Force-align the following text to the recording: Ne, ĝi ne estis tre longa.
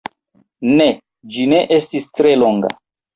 Ne, 0.79 0.87
ĝi 1.35 1.45
ne 1.51 1.59
estis 1.77 2.09
tre 2.21 2.33
longa. 2.45 2.73